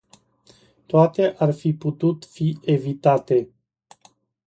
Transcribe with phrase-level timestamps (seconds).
[0.87, 3.47] Toate ar fi putut fi evitate.